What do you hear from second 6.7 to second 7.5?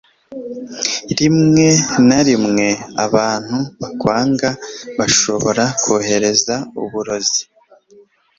uburozi